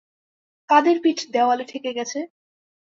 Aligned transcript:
কাদের 0.69 0.97
পিঠ 1.03 1.19
দেওয়ালে 1.33 1.63
ঠেকে 1.71 1.91
গেছে? 1.97 2.19